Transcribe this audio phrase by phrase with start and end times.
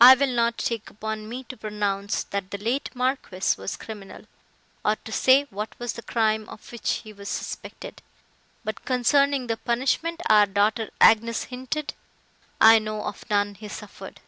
[0.00, 4.26] I will not take upon me to pronounce, that the late Marquis was criminal,
[4.84, 8.00] or to say what was the crime of which he was suspected;
[8.62, 11.94] but, concerning the punishment our daughter Agnes hinted,
[12.60, 14.20] I know of none he suffered.